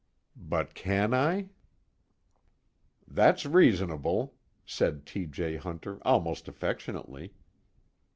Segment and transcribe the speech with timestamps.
[0.35, 1.49] But can I?
[3.07, 4.33] "That's reasonable,"
[4.65, 5.27] said T.
[5.27, 5.57] J.
[5.57, 7.33] Hunter almost affectionately.